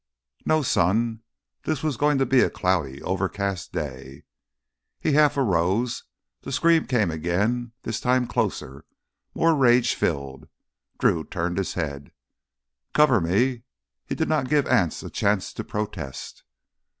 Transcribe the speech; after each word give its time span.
No 0.47 0.63
sun—this 0.63 1.83
was 1.83 1.95
going 1.95 2.17
to 2.17 2.25
be 2.25 2.41
a 2.41 2.49
cloudy, 2.49 3.03
overcast 3.03 3.71
day. 3.71 4.23
He 4.99 5.11
half 5.11 5.37
arose. 5.37 6.05
That 6.41 6.53
scream 6.53 6.87
came 6.87 7.11
again, 7.11 7.73
this 7.83 7.99
time 7.99 8.25
closer, 8.25 8.83
more 9.35 9.53
rage 9.53 9.93
filled. 9.93 10.47
Drew 10.97 11.23
turned 11.23 11.59
his 11.59 11.75
head. 11.75 12.09
"Cover 12.95 13.21
me!" 13.21 13.61
He 14.03 14.15
did 14.15 14.27
not 14.27 14.49
give 14.49 14.65
Anse 14.65 15.03
a 15.03 15.09
chance 15.11 15.53
to 15.53 15.63
protest. 15.63 16.45